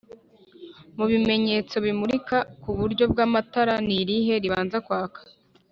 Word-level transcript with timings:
mubimenyetso 0.97 1.75
bimurika 1.85 2.37
kuburyo 2.63 3.03
bw’amatara 3.11 3.75
nirihe 3.87 4.33
ribanza 4.43 4.77
kwaka 4.87 5.21